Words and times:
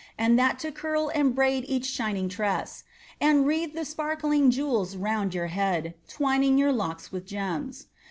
And 0.17 0.39
that 0.39 0.57
to 0.61 0.71
curl 0.71 1.09
and 1.09 1.35
braid 1.35 1.63
each 1.67 1.85
shining 1.85 2.27
tress. 2.27 2.83
And 3.19 3.45
wreath 3.45 3.75
the 3.75 3.85
sparkling 3.85 4.49
jewels 4.49 4.95
round 4.95 5.35
your 5.35 5.45
head. 5.53 5.93
Twining 6.07 6.57
your 6.57 6.73
lock^ 6.73 7.11
with 7.11 7.27
gems. 7.27 7.85